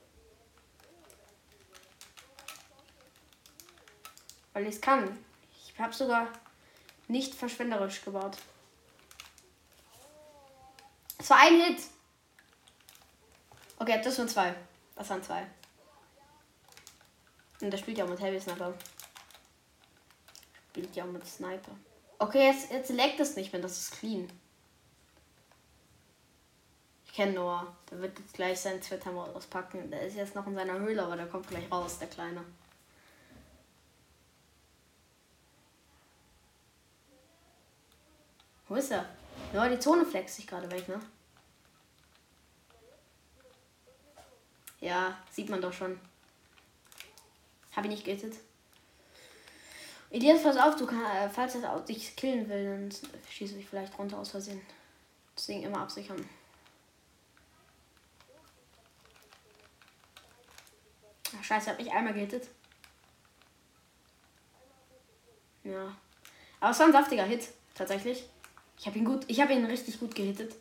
Weil 4.52 4.64
ich 4.64 4.74
es 4.74 4.80
kann. 4.82 5.24
Ich 5.50 5.80
habe 5.80 5.94
sogar 5.94 6.28
nicht 7.08 7.34
verschwenderisch 7.34 8.02
gebaut. 8.04 8.36
Es 11.16 11.30
war 11.30 11.38
ein 11.38 11.58
Hit. 11.58 11.80
Okay, 13.78 13.98
das 14.04 14.18
waren 14.18 14.28
zwei. 14.28 14.54
Das 14.94 15.08
waren 15.08 15.22
zwei. 15.22 15.46
Und 17.60 17.70
der 17.70 17.78
spielt 17.78 17.98
ja 17.98 18.04
auch 18.04 18.08
mit 18.08 18.20
Heavy 18.20 18.40
Sniper. 18.40 18.74
Spielt 20.70 20.94
ja 20.94 21.04
auch 21.04 21.08
mit 21.08 21.26
Sniper. 21.26 21.72
Okay, 22.18 22.46
jetzt, 22.46 22.70
jetzt 22.70 22.90
leckt 22.90 23.20
es 23.20 23.36
nicht 23.36 23.52
mehr, 23.52 23.62
das 23.62 23.78
ist 23.78 23.92
clean. 23.92 24.30
Ich 27.06 27.12
kenne 27.12 27.32
Noah. 27.32 27.74
Der 27.90 28.00
wird 28.00 28.18
jetzt 28.18 28.34
gleich 28.34 28.60
sein 28.60 28.80
Twitter 28.80 29.10
mal 29.12 29.28
auspacken. 29.30 29.90
Der 29.90 30.02
ist 30.02 30.16
jetzt 30.16 30.34
noch 30.34 30.46
in 30.46 30.54
seiner 30.54 30.78
Höhle, 30.78 31.02
aber 31.02 31.16
der 31.16 31.26
kommt 31.26 31.48
gleich 31.48 31.70
raus, 31.70 31.98
der 31.98 32.08
Kleine. 32.08 32.44
Wo 38.68 38.74
ist 38.74 38.90
er? 38.90 39.08
Ja, 39.52 39.68
die 39.68 39.78
Zone 39.78 40.04
flext 40.04 40.36
sich 40.36 40.46
gerade 40.46 40.70
weg, 40.70 40.88
ne? 40.88 41.00
Ja, 44.80 45.16
sieht 45.30 45.48
man 45.48 45.60
doch 45.60 45.72
schon. 45.72 45.98
Habe 47.76 47.88
ich 47.88 47.92
nicht 47.92 48.04
gehittet. 48.04 48.38
Elias, 50.10 50.42
pass 50.42 50.56
auf, 50.56 50.76
du 50.76 50.86
kann, 50.86 51.04
äh, 51.04 51.28
falls 51.28 51.56
er 51.56 51.80
dich 51.80 52.16
killen 52.16 52.48
will, 52.48 52.64
dann 52.64 53.10
schieße 53.28 53.58
ich 53.58 53.68
vielleicht 53.68 53.98
runter 53.98 54.18
aus 54.18 54.30
Versehen. 54.30 54.62
Deswegen 55.36 55.64
immer 55.64 55.80
absichern. 55.80 56.26
Ach, 61.38 61.44
scheiße, 61.44 61.70
hat 61.70 61.78
mich 61.78 61.92
einmal 61.92 62.14
gehittet. 62.14 62.48
Ja. 65.64 65.94
Aber 66.60 66.70
es 66.70 66.78
war 66.78 66.86
ein 66.86 66.92
saftiger 66.92 67.24
Hit, 67.24 67.48
tatsächlich. 67.74 68.24
Ich 68.78 68.86
habe 68.86 68.98
ihn 68.98 69.04
gut, 69.04 69.24
ich 69.26 69.40
habe 69.40 69.52
ihn 69.52 69.66
richtig 69.66 70.00
gut 70.00 70.14
gehittet. 70.14 70.54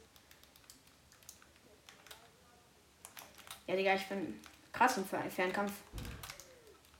Ja, 3.67 3.75
Digga, 3.75 3.93
ich 3.93 4.07
bin 4.07 4.39
krass 4.73 4.97
im 4.97 5.05
Fernkampf. 5.05 5.71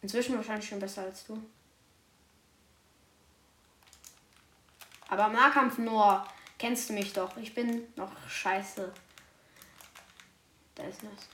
Inzwischen 0.05 0.35
wahrscheinlich 0.35 0.69
schon 0.69 0.77
besser 0.77 1.01
als 1.01 1.25
du. 1.25 1.41
Aber 5.07 5.29
Nahkampf 5.29 5.79
nur 5.79 6.23
kennst 6.59 6.89
du 6.89 6.93
mich 6.93 7.11
doch. 7.11 7.35
Ich 7.37 7.55
bin 7.55 7.91
noch 7.95 8.11
scheiße. 8.29 8.93
Da 10.75 10.83
ist 10.83 11.01
das. 11.01 11.27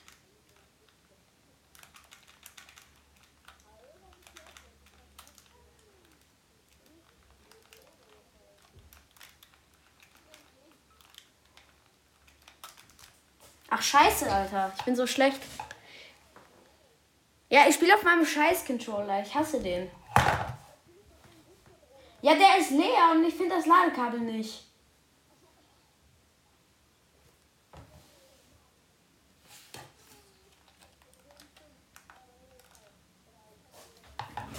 Ach 13.68 13.82
scheiße, 13.82 14.32
Alter. 14.32 14.72
Ich 14.78 14.84
bin 14.84 14.96
so 14.96 15.06
schlecht. 15.06 15.42
Ja, 17.52 17.68
ich 17.68 17.74
spiele 17.74 17.94
auf 17.94 18.02
meinem 18.02 18.24
Scheiß-Controller. 18.24 19.20
Ich 19.20 19.34
hasse 19.34 19.60
den. 19.60 19.90
Ja, 22.22 22.34
der 22.34 22.56
ist 22.58 22.70
leer 22.70 23.10
und 23.14 23.26
ich 23.26 23.34
finde 23.34 23.56
das 23.56 23.66
Ladekabel 23.66 24.20
nicht. 24.20 24.64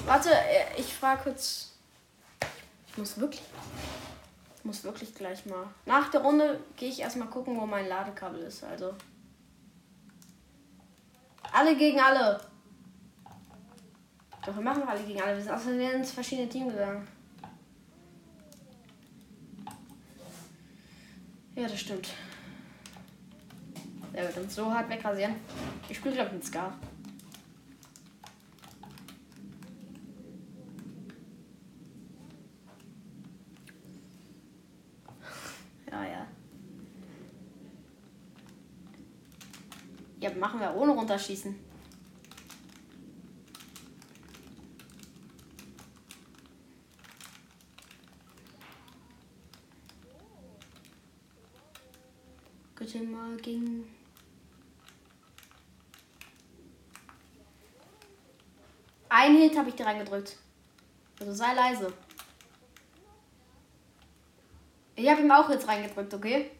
Warte, 0.06 0.30
äh, 0.30 0.80
ich 0.80 0.94
frage 0.94 1.24
kurz. 1.24 1.72
Ich 2.90 2.98
muss 3.00 3.18
wirklich. 3.18 3.42
Ich 4.58 4.66
muss 4.66 4.84
wirklich 4.84 5.16
gleich 5.16 5.48
mal. 5.48 5.66
Nach 5.88 6.12
der 6.12 6.22
Runde 6.22 6.64
gehe 6.76 6.90
ich 6.90 7.00
erstmal 7.00 7.30
gucken, 7.30 7.60
wo 7.60 7.66
mein 7.66 7.88
Ladekabel 7.88 8.42
ist. 8.44 8.64
Also. 8.64 8.94
Alle 11.52 11.76
gegen 11.76 12.00
alle. 12.00 12.53
Doch, 14.46 14.56
wir 14.56 14.64
machen 14.64 14.84
alle 14.84 15.02
gegen 15.04 15.22
alle. 15.22 15.36
Wir 15.36 15.44
sind 15.44 15.54
außerdem 15.54 15.80
ins 15.96 16.12
verschiedene 16.12 16.50
Team 16.50 16.68
gegangen. 16.68 17.08
Ja, 21.56 21.68
das 21.68 21.80
stimmt. 21.80 22.10
Der 24.14 24.24
wird 24.24 24.38
uns 24.38 24.56
so 24.56 24.72
hart 24.72 24.90
wegrasieren. 24.90 25.36
Ich 25.88 25.98
spiele, 25.98 26.16
glaube 26.16 26.30
ich, 26.30 26.36
mit 26.36 26.46
Scar. 26.46 26.78
Ja, 40.24 40.30
machen 40.36 40.62
wir 40.62 40.74
ohne 40.74 40.94
runterschießen. 40.94 41.54
Bitte 52.94 53.06
mal 53.06 53.36
gegen. 53.38 53.90
Ein 59.10 59.36
Hit 59.36 59.58
habe 59.58 59.70
ich 59.70 59.76
dir 59.76 59.86
reingedrückt. 59.86 60.38
Also 61.20 61.34
sei 61.34 61.54
leise. 61.56 61.92
Ich 64.96 65.10
habe 65.10 65.22
ihm 65.22 65.32
auch 65.32 65.50
jetzt 65.50 65.68
reingedrückt, 65.68 66.14
okay? 66.14 66.52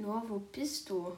Noah, 0.00 0.22
wo 0.26 0.38
bist 0.38 0.88
du? 0.88 1.14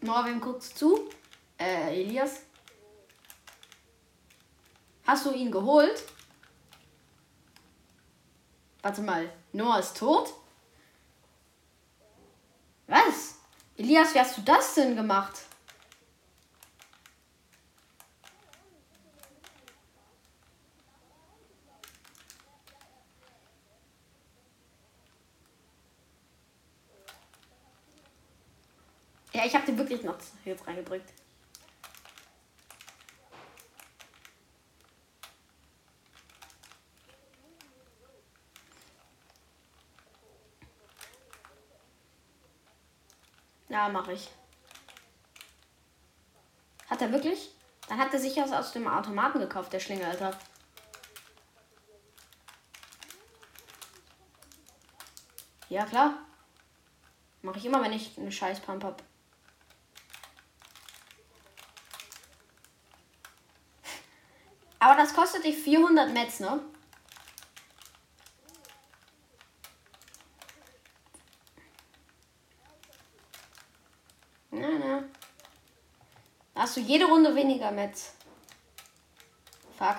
Noah, 0.00 0.26
wem 0.26 0.40
guckst 0.40 0.82
du? 0.82 1.08
Äh, 1.56 2.00
Elias? 2.00 2.40
Hast 5.06 5.26
du 5.26 5.30
ihn 5.30 5.52
geholt? 5.52 6.02
Warte 8.82 9.02
mal, 9.02 9.32
Noah 9.52 9.78
ist 9.78 9.96
tot? 9.96 10.34
Was? 12.88 13.36
Elias, 13.76 14.12
wie 14.14 14.18
hast 14.18 14.36
du 14.36 14.42
das 14.42 14.74
denn 14.74 14.96
gemacht? 14.96 15.42
Ja, 29.42 29.46
ich 29.46 29.54
habe 29.54 29.64
den 29.66 29.78
wirklich 29.78 30.02
noch 30.02 30.16
jetzt 30.50 30.66
reingedrückt. 30.66 31.12
Ja, 43.68 43.88
mache 43.88 44.12
ich. 44.12 44.28
Hat 46.90 47.00
er 47.00 47.10
wirklich? 47.10 47.54
Dann 47.88 47.98
hat 47.98 48.12
er 48.12 48.18
sich 48.20 48.36
was 48.36 48.52
aus 48.52 48.72
dem 48.72 48.86
Automaten 48.86 49.38
gekauft, 49.38 49.72
der 49.72 49.80
Schlinge, 49.80 50.06
Alter. 50.06 50.38
Ja, 55.70 55.86
klar. 55.86 56.18
Mache 57.40 57.56
ich 57.56 57.64
immer, 57.64 57.82
wenn 57.82 57.94
ich 57.94 58.18
eine 58.18 58.30
scheiß 58.30 58.60
Pump 58.60 58.84
hab. 58.84 59.02
Aber 64.82 64.96
das 64.96 65.14
kostet 65.14 65.44
dich 65.44 65.56
400 65.58 66.12
Metz, 66.12 66.40
ne? 66.40 66.60
Na, 74.50 74.68
na. 74.68 75.04
Hast 76.56 76.76
du 76.76 76.80
jede 76.80 77.04
Runde 77.04 77.32
weniger 77.32 77.70
Metz. 77.70 78.14
Fuck. 79.78 79.98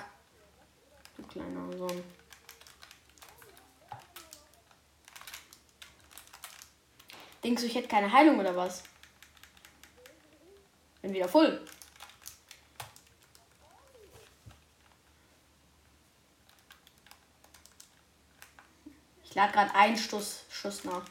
Du 1.16 1.24
kleiner 1.28 1.78
Sohn. 1.78 2.04
Denkst 7.42 7.62
du, 7.62 7.68
ich 7.68 7.76
hätte 7.76 7.88
keine 7.88 8.12
Heilung 8.12 8.38
oder 8.38 8.54
was? 8.54 8.84
Bin 11.02 11.14
wieder 11.14 11.30
voll. 11.30 11.66
Ich 19.34 19.36
lade 19.36 19.52
gerade 19.52 19.74
einen 19.74 19.98
Schuss, 19.98 20.44
Schuss 20.48 20.84
nach. 20.84 21.02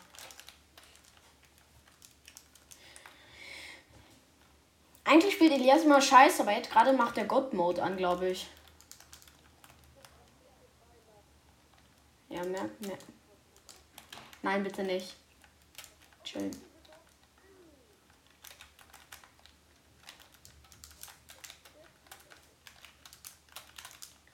Eigentlich 5.02 5.34
spielt 5.34 5.50
Elias 5.50 5.84
mal 5.84 6.00
scheiße, 6.00 6.42
aber 6.42 6.52
jetzt 6.52 6.70
gerade 6.70 6.92
macht 6.92 7.16
der 7.16 7.24
God-Mode 7.24 7.82
an, 7.82 7.96
glaube 7.96 8.28
ich. 8.28 8.46
Ja, 12.28 12.44
mehr, 12.44 12.70
mehr. 12.78 12.98
Nein, 14.42 14.62
bitte 14.62 14.84
nicht. 14.84 15.16
Chillen. 16.22 16.52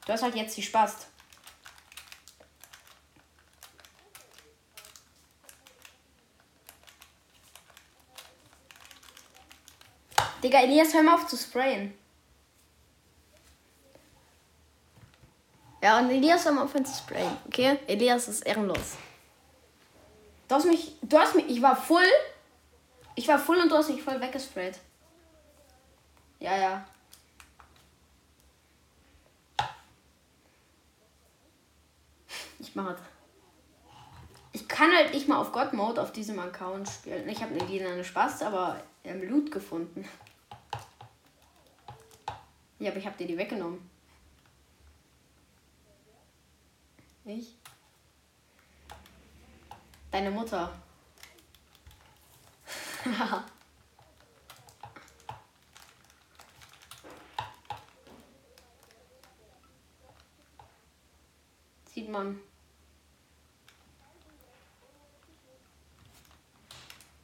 Du 0.05 0.13
hast 0.13 0.23
halt 0.23 0.35
jetzt 0.35 0.59
die 0.59 0.63
Spaß. 0.63 1.07
Digga, 10.43 10.61
Elias, 10.61 10.95
hör 10.95 11.03
mal 11.03 11.15
auf 11.15 11.27
zu 11.27 11.37
sprayen. 11.37 11.95
Ja, 15.83 15.99
und 15.99 16.11
Elias 16.11 16.45
hör 16.45 16.53
mal 16.53 16.65
auf 16.65 16.73
zu 16.73 16.85
sprayen, 16.85 17.37
okay? 17.47 17.79
Elias 17.87 18.29
ist 18.29 18.47
ehrenlos. 18.47 18.97
Du 20.49 20.55
hast 20.55 20.65
mich, 20.65 20.97
du 21.03 21.19
hast 21.19 21.35
mich, 21.35 21.49
ich 21.49 21.61
war 21.61 21.77
voll, 21.77 22.11
ich 23.15 23.29
war 23.29 23.39
voll 23.39 23.59
und 23.59 23.71
du 23.71 23.77
hast 23.77 23.91
mich 23.91 24.03
voll 24.03 24.21
weggesprayt. 24.21 24.79
Ja, 26.41 26.57
ja. 26.57 26.87
Ich 32.59 32.75
mach 32.75 32.93
das. 32.93 33.18
Kann 34.69 34.95
halt 34.95 35.13
nicht 35.13 35.27
mal 35.27 35.39
auf 35.39 35.51
God 35.51 35.73
Mode 35.73 36.01
auf 36.01 36.13
diesem 36.13 36.39
Account 36.39 36.89
spielen. 36.89 37.29
Ich 37.29 37.43
habe 37.43 37.55
eine 37.55 38.05
Spaß, 38.05 38.43
aber 38.43 38.81
im 39.03 39.29
Loot 39.29 39.51
gefunden. 39.51 40.07
Ja, 42.79 42.91
aber 42.91 42.99
ich 42.99 43.07
habe 43.07 43.17
dir 43.17 43.27
die 43.27 43.37
weggenommen. 43.39 43.91
Ich? 47.25 47.57
Deine 50.11 50.31
Mutter. 50.31 50.71
Sieht 61.93 62.09
man. 62.09 62.41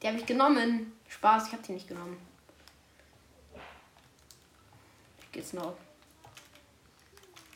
Die 0.05 0.09
habe 0.09 0.19
ich 0.19 0.27
genommen. 0.27 0.93
Spaß, 1.09 1.47
ich 1.47 1.53
habe 1.55 1.63
die 1.63 1.73
nicht 1.73 1.89
genommen. 1.89 2.19
geht's 5.33 5.55
noch. 5.55 5.75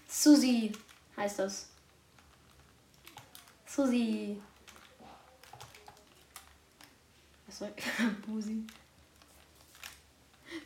Susi 0.08 0.72
heißt 1.14 1.40
das. 1.40 1.68
Susi. 3.66 4.40
Was 7.46 7.58
soll 7.58 7.74
Busi. 8.26 8.66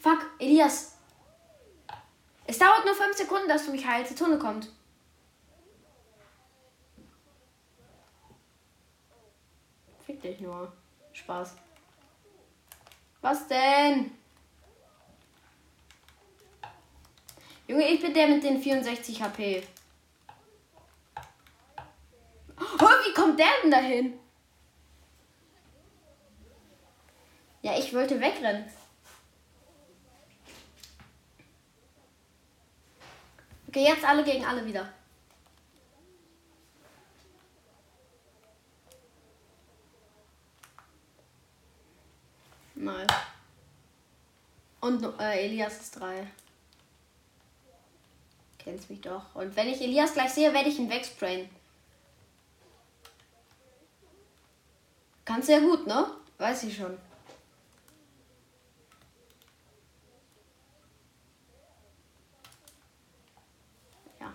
Fuck, 0.01 0.21
Elias. 0.39 0.97
Es 2.47 2.59
dauert 2.59 2.85
nur 2.85 2.95
5 2.95 3.17
Sekunden, 3.17 3.49
dass 3.49 3.67
du 3.67 3.73
mich 3.73 3.85
heilst. 3.85 4.13
Die 4.13 4.15
Tunnel 4.15 4.39
kommt. 4.39 4.71
Fick 10.07 10.23
dich 10.23 10.39
nur. 10.39 10.73
Spaß. 11.13 11.57
Was 13.23 13.47
denn? 13.47 14.11
Junge, 17.69 17.89
ich 17.89 18.01
bin 18.01 18.13
der 18.13 18.27
mit 18.27 18.43
den 18.43 18.61
64 18.61 19.23
HP. 19.23 19.63
Oh, 22.59 22.89
wie 23.07 23.15
kommt 23.15 23.39
der 23.39 23.47
denn 23.63 23.71
dahin? 23.71 24.19
Ja, 27.63 27.79
ich 27.79 27.95
wollte 27.95 28.21
wegrennen. 28.21 28.65
Okay, 33.69 33.85
jetzt 33.85 34.05
alle 34.05 34.25
gegen 34.25 34.45
alle 34.45 34.67
wieder. 34.67 34.93
Nice. 42.83 43.07
Und 44.81 45.05
äh, 45.21 45.45
Elias 45.45 45.81
ist 45.81 46.01
3. 46.01 46.27
Kennst 48.59 48.91
mich 48.91 49.01
doch. 49.01 49.33
Und 49.35 49.55
wenn 49.55 49.69
ich 49.69 49.81
Elias 49.81 50.15
gleich 50.15 50.33
sehe, 50.33 50.53
werde 50.53 50.69
ich 50.69 50.81
ihn 50.81 50.91
wegsprayen. 50.91 51.49
Kannst 55.25 55.47
sehr 55.47 55.61
gut, 55.61 55.87
ne? 55.87 56.07
Weiß 56.39 56.65
ich 56.65 56.77
schon. 56.77 56.99
Ja. 64.19 64.33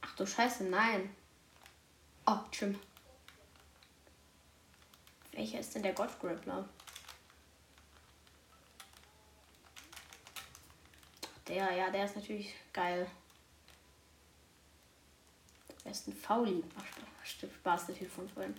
Ach 0.00 0.11
du 0.22 0.26
Scheiße, 0.26 0.64
nein. 0.64 1.14
Oh, 2.26 2.38
Trim. 2.52 2.78
Welcher 5.32 5.58
ist 5.58 5.74
denn 5.74 5.82
der 5.82 5.92
God 5.92 6.10
Grappler? 6.20 6.68
Der, 11.48 11.72
ja, 11.72 11.90
der 11.90 12.04
ist 12.04 12.16
natürlich 12.16 12.54
geil. 12.72 13.10
Der 15.84 15.90
ist 15.90 16.06
ein 16.06 16.14
Fauli. 16.14 16.62
Ach, 16.78 16.84
Spaß, 17.24 17.86
der 17.86 18.08
von 18.08 18.28
vorhin. 18.28 18.54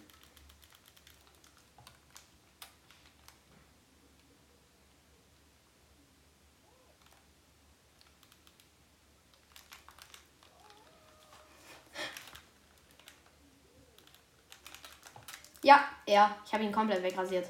Ja, 15.64 15.84
ja, 16.06 16.36
ich 16.46 16.54
habe 16.54 16.64
ihn 16.64 16.72
komplett 16.72 17.02
wegrasiert. 17.02 17.48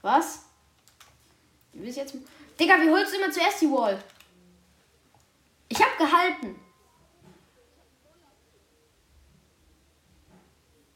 Was? 0.00 0.44
Du 1.72 1.80
bist 1.80 1.96
jetzt. 1.96 2.14
Digga, 2.58 2.80
wie 2.80 2.90
holst 2.90 3.12
du 3.12 3.18
immer 3.18 3.32
zuerst 3.32 3.60
die 3.60 3.70
Wall? 3.70 4.02
Ich 5.68 5.82
hab 5.82 5.98
gehalten. 5.98 6.60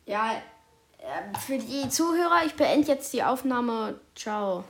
Ja, 0.06 0.40
äh, 0.98 1.38
für 1.38 1.58
die 1.58 1.88
Zuhörer, 1.88 2.44
ich 2.46 2.54
beende 2.54 2.88
jetzt 2.88 3.12
die 3.12 3.24
Aufnahme. 3.24 3.98
Ciao. 4.14 4.64